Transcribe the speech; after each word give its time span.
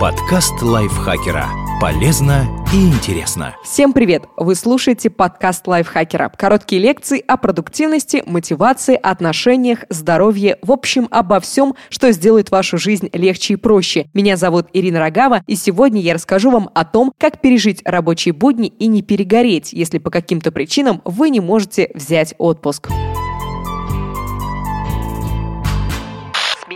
Подкаст 0.00 0.62
лайфхакера. 0.62 1.46
Полезно 1.78 2.46
и 2.72 2.88
интересно. 2.88 3.54
Всем 3.62 3.92
привет! 3.92 4.22
Вы 4.38 4.54
слушаете 4.54 5.10
подкаст 5.10 5.66
лайфхакера. 5.66 6.32
Короткие 6.38 6.80
лекции 6.80 7.22
о 7.28 7.36
продуктивности, 7.36 8.22
мотивации, 8.24 8.94
отношениях, 8.94 9.80
здоровье, 9.90 10.56
в 10.62 10.72
общем, 10.72 11.06
обо 11.10 11.38
всем, 11.38 11.74
что 11.90 12.12
сделает 12.12 12.50
вашу 12.50 12.78
жизнь 12.78 13.10
легче 13.12 13.52
и 13.52 13.56
проще. 13.56 14.06
Меня 14.14 14.38
зовут 14.38 14.68
Ирина 14.72 15.00
Рогава, 15.00 15.42
и 15.46 15.54
сегодня 15.54 16.00
я 16.00 16.14
расскажу 16.14 16.50
вам 16.50 16.70
о 16.74 16.86
том, 16.86 17.12
как 17.18 17.42
пережить 17.42 17.82
рабочие 17.84 18.32
будни 18.32 18.68
и 18.68 18.86
не 18.86 19.02
перегореть, 19.02 19.74
если 19.74 19.98
по 19.98 20.08
каким-то 20.08 20.50
причинам 20.50 21.02
вы 21.04 21.28
не 21.28 21.40
можете 21.40 21.90
взять 21.94 22.34
отпуск. 22.38 22.88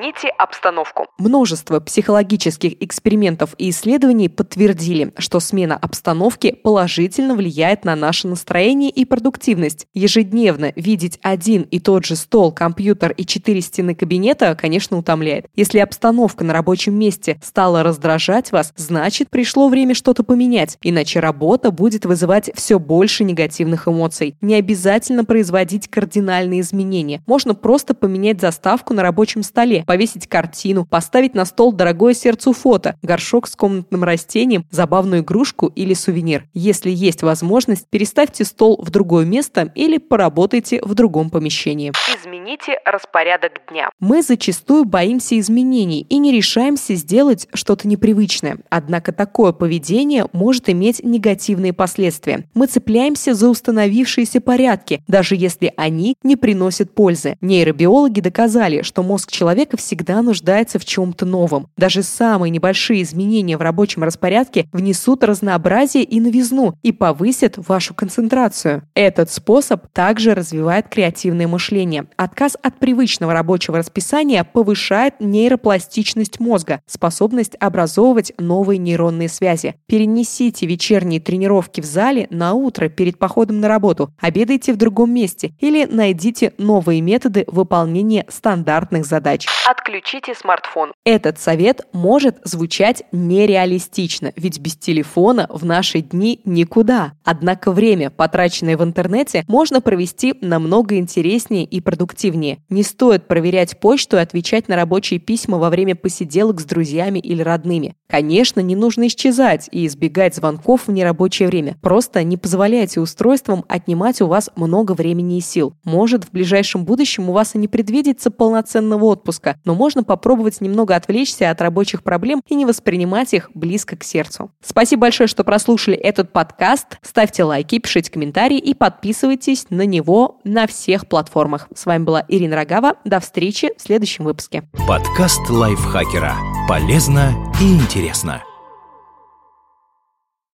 Смените 0.00 0.28
обстановку. 0.38 1.08
Множество 1.18 1.78
психологических 1.78 2.82
экспериментов 2.82 3.54
и 3.58 3.68
исследований 3.68 4.30
подтвердили, 4.30 5.12
что 5.18 5.40
смена 5.40 5.76
обстановки 5.76 6.52
положительно 6.52 7.34
влияет 7.34 7.84
на 7.84 7.94
наше 7.96 8.26
настроение 8.26 8.88
и 8.88 9.04
продуктивность. 9.04 9.86
Ежедневно 9.92 10.72
видеть 10.74 11.18
один 11.20 11.62
и 11.64 11.80
тот 11.80 12.06
же 12.06 12.16
стол, 12.16 12.50
компьютер 12.50 13.12
и 13.12 13.26
четыре 13.26 13.60
стены 13.60 13.94
кабинета, 13.94 14.56
конечно, 14.58 14.96
утомляет. 14.96 15.48
Если 15.54 15.80
обстановка 15.80 16.44
на 16.44 16.54
рабочем 16.54 16.98
месте 16.98 17.38
стала 17.42 17.82
раздражать 17.82 18.52
вас, 18.52 18.72
значит, 18.76 19.28
пришло 19.28 19.68
время 19.68 19.94
что-то 19.94 20.22
поменять, 20.24 20.78
иначе 20.80 21.20
работа 21.20 21.70
будет 21.70 22.06
вызывать 22.06 22.50
все 22.54 22.78
больше 22.78 23.22
негативных 23.22 23.86
эмоций. 23.86 24.34
Не 24.40 24.54
обязательно 24.54 25.26
производить 25.26 25.88
кардинальные 25.88 26.62
изменения. 26.62 27.22
Можно 27.26 27.54
просто 27.54 27.92
поменять 27.92 28.40
заставку 28.40 28.94
на 28.94 29.02
рабочем 29.02 29.42
столе, 29.42 29.84
повесить 29.90 30.28
картину, 30.28 30.86
поставить 30.86 31.34
на 31.34 31.44
стол 31.44 31.72
дорогое 31.72 32.14
сердцу 32.14 32.52
фото, 32.52 32.96
горшок 33.02 33.48
с 33.48 33.56
комнатным 33.56 34.04
растением, 34.04 34.64
забавную 34.70 35.22
игрушку 35.22 35.66
или 35.66 35.94
сувенир. 35.94 36.44
Если 36.54 36.92
есть 36.92 37.22
возможность, 37.24 37.88
переставьте 37.90 38.44
стол 38.44 38.80
в 38.80 38.88
другое 38.90 39.24
место 39.24 39.72
или 39.74 39.98
поработайте 39.98 40.80
в 40.84 40.94
другом 40.94 41.28
помещении. 41.28 41.90
Измените 42.22 42.78
распорядок 42.84 43.54
дня. 43.68 43.90
Мы 43.98 44.22
зачастую 44.22 44.84
боимся 44.84 45.36
изменений 45.40 46.06
и 46.08 46.18
не 46.18 46.30
решаемся 46.30 46.94
сделать 46.94 47.48
что-то 47.52 47.88
непривычное. 47.88 48.58
Однако 48.68 49.10
такое 49.10 49.50
поведение 49.50 50.26
может 50.32 50.68
иметь 50.68 51.02
негативные 51.02 51.72
последствия. 51.72 52.48
Мы 52.54 52.68
цепляемся 52.68 53.34
за 53.34 53.48
установившиеся 53.48 54.40
порядки, 54.40 55.02
даже 55.08 55.34
если 55.34 55.72
они 55.76 56.14
не 56.22 56.36
приносят 56.36 56.94
пользы. 56.94 57.36
Нейробиологи 57.40 58.20
доказали, 58.20 58.82
что 58.82 59.02
мозг 59.02 59.32
человека 59.32 59.78
всегда 59.80 60.22
нуждается 60.22 60.78
в 60.78 60.84
чем-то 60.84 61.26
новом. 61.26 61.66
Даже 61.76 62.02
самые 62.02 62.50
небольшие 62.50 63.02
изменения 63.02 63.56
в 63.56 63.62
рабочем 63.62 64.04
распорядке 64.04 64.68
внесут 64.72 65.24
разнообразие 65.24 66.04
и 66.04 66.20
новизну 66.20 66.74
и 66.82 66.92
повысят 66.92 67.54
вашу 67.56 67.94
концентрацию. 67.94 68.82
Этот 68.94 69.30
способ 69.30 69.88
также 69.92 70.34
развивает 70.34 70.88
креативное 70.88 71.48
мышление. 71.48 72.06
Отказ 72.16 72.56
от 72.62 72.78
привычного 72.78 73.32
рабочего 73.32 73.78
расписания 73.78 74.44
повышает 74.44 75.14
нейропластичность 75.20 76.38
мозга, 76.38 76.80
способность 76.86 77.56
образовывать 77.58 78.32
новые 78.38 78.78
нейронные 78.78 79.28
связи. 79.28 79.74
Перенесите 79.86 80.66
вечерние 80.66 81.20
тренировки 81.20 81.80
в 81.80 81.84
зале 81.84 82.26
на 82.30 82.52
утро 82.52 82.88
перед 82.88 83.18
походом 83.18 83.60
на 83.60 83.68
работу, 83.68 84.12
обедайте 84.20 84.72
в 84.72 84.76
другом 84.76 85.12
месте 85.12 85.52
или 85.58 85.84
найдите 85.84 86.52
новые 86.58 87.00
методы 87.00 87.44
выполнения 87.46 88.26
стандартных 88.28 89.06
задач. 89.06 89.46
Отключите 89.70 90.34
смартфон. 90.34 90.90
Этот 91.04 91.38
совет 91.38 91.86
может 91.92 92.38
звучать 92.42 93.04
нереалистично, 93.12 94.32
ведь 94.34 94.58
без 94.58 94.76
телефона 94.76 95.46
в 95.48 95.64
наши 95.64 96.00
дни 96.00 96.40
никуда. 96.44 97.12
Однако 97.22 97.70
время, 97.70 98.10
потраченное 98.10 98.76
в 98.76 98.82
интернете, 98.82 99.44
можно 99.46 99.80
провести 99.80 100.34
намного 100.40 100.96
интереснее 100.96 101.64
и 101.64 101.80
продуктивнее. 101.80 102.58
Не 102.68 102.82
стоит 102.82 103.28
проверять 103.28 103.78
почту 103.78 104.16
и 104.16 104.20
отвечать 104.20 104.66
на 104.66 104.74
рабочие 104.74 105.20
письма 105.20 105.56
во 105.58 105.70
время 105.70 105.94
посиделок 105.94 106.60
с 106.60 106.64
друзьями 106.64 107.20
или 107.20 107.40
родными. 107.40 107.94
Конечно, 108.08 108.58
не 108.58 108.74
нужно 108.74 109.06
исчезать 109.06 109.68
и 109.70 109.86
избегать 109.86 110.34
звонков 110.34 110.88
в 110.88 110.90
нерабочее 110.90 111.46
время. 111.46 111.76
Просто 111.80 112.24
не 112.24 112.36
позволяйте 112.36 113.00
устройствам 113.00 113.64
отнимать 113.68 114.20
у 114.20 114.26
вас 114.26 114.50
много 114.56 114.92
времени 114.92 115.38
и 115.38 115.40
сил. 115.40 115.74
Может, 115.84 116.24
в 116.24 116.32
ближайшем 116.32 116.84
будущем 116.84 117.30
у 117.30 117.32
вас 117.32 117.54
и 117.54 117.58
не 117.58 117.68
предвидится 117.68 118.32
полноценного 118.32 119.04
отпуска, 119.04 119.59
но 119.64 119.74
можно 119.74 120.02
попробовать 120.02 120.60
немного 120.60 120.96
отвлечься 120.96 121.50
от 121.50 121.60
рабочих 121.60 122.02
проблем 122.02 122.42
и 122.46 122.54
не 122.54 122.66
воспринимать 122.66 123.34
их 123.34 123.50
близко 123.54 123.96
к 123.96 124.04
сердцу. 124.04 124.50
Спасибо 124.62 125.02
большое, 125.02 125.26
что 125.26 125.44
прослушали 125.44 125.96
этот 125.96 126.32
подкаст. 126.32 126.98
Ставьте 127.02 127.44
лайки, 127.44 127.78
пишите 127.78 128.10
комментарии 128.10 128.58
и 128.58 128.74
подписывайтесь 128.74 129.66
на 129.70 129.86
него 129.86 130.40
на 130.44 130.66
всех 130.66 131.08
платформах. 131.08 131.68
С 131.74 131.86
вами 131.86 132.04
была 132.04 132.24
Ирина 132.28 132.56
Рогава. 132.56 132.94
До 133.04 133.20
встречи 133.20 133.70
в 133.76 133.82
следующем 133.82 134.24
выпуске. 134.24 134.64
Подкаст 134.86 135.48
лайфхакера. 135.48 136.34
Полезно 136.68 137.32
и 137.60 137.74
интересно. 137.74 138.42